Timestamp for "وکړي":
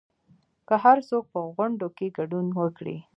2.59-2.97